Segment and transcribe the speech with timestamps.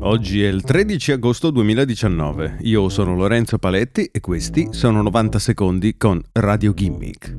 [0.00, 2.58] Oggi è il 13 agosto 2019.
[2.60, 7.36] Io sono Lorenzo Paletti e questi sono 90 secondi con Radio Gimmick.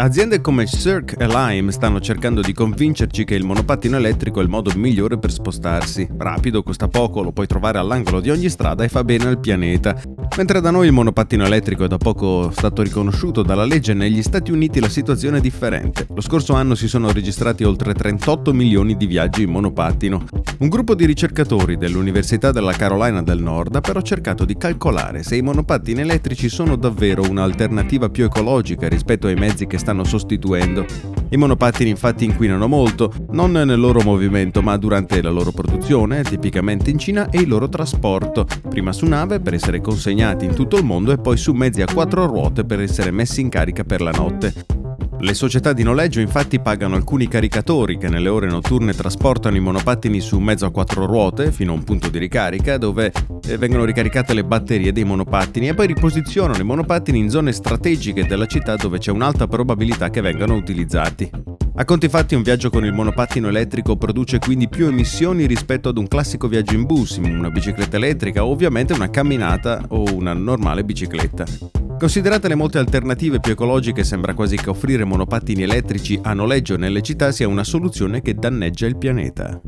[0.00, 4.48] Aziende come Cirque e Lime stanno cercando di convincerci che il monopattino elettrico è il
[4.48, 6.06] modo migliore per spostarsi.
[6.16, 10.00] Rapido, costa poco, lo puoi trovare all'angolo di ogni strada e fa bene al pianeta.
[10.36, 14.52] Mentre da noi il monopattino elettrico è da poco stato riconosciuto dalla legge, negli Stati
[14.52, 16.06] Uniti la situazione è differente.
[16.14, 20.26] Lo scorso anno si sono registrati oltre 38 milioni di viaggi in monopattino.
[20.58, 25.34] Un gruppo di ricercatori dell'Università della Carolina del Nord ha però cercato di calcolare se
[25.34, 30.84] i monopattini elettrici sono davvero un'alternativa più ecologica rispetto ai mezzi che stanno sostituendo.
[31.30, 36.90] I monopattini infatti inquinano molto, non nel loro movimento ma durante la loro produzione, tipicamente
[36.90, 40.84] in Cina, e il loro trasporto, prima su nave per essere consegnati in tutto il
[40.84, 44.10] mondo e poi su mezzi a quattro ruote per essere messi in carica per la
[44.10, 44.77] notte.
[45.20, 50.20] Le società di noleggio infatti pagano alcuni caricatori che nelle ore notturne trasportano i monopattini
[50.20, 53.12] su mezzo a quattro ruote fino a un punto di ricarica dove
[53.48, 58.26] eh, vengono ricaricate le batterie dei monopattini e poi riposizionano i monopattini in zone strategiche
[58.26, 61.28] della città dove c'è un'alta probabilità che vengano utilizzati.
[61.74, 65.98] A conti fatti un viaggio con il monopattino elettrico produce quindi più emissioni rispetto ad
[65.98, 70.84] un classico viaggio in bus, una bicicletta elettrica o ovviamente una camminata o una normale
[70.84, 71.77] bicicletta.
[71.98, 77.02] Considerate le molte alternative più ecologiche, sembra quasi che offrire monopattini elettrici a noleggio nelle
[77.02, 79.60] città sia una soluzione che danneggia il pianeta.